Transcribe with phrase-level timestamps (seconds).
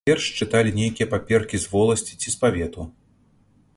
[0.09, 2.87] Перш чыталі нейкія паперкі з воласці ці з павету.